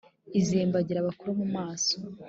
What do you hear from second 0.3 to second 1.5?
Izembagira Abakuru mu